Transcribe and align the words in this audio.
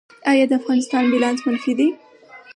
آیا 0.31 0.45
د 0.49 0.53
افغانستان 0.59 1.03
بیلانس 1.11 1.39
منفي 1.45 1.73
دی؟ 1.79 1.87